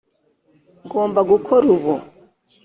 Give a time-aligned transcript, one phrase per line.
[0.85, 1.93] ngomba gukora ubu.